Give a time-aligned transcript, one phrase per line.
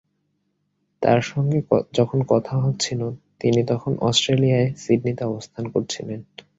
[1.01, 1.59] তাঁর সঙ্গে
[1.93, 3.01] যখন কথা হচ্ছিল
[3.41, 6.19] তিনি তখন অস্ট্রেলিয়ার সিডনিতে অবস্থান করছিলেন।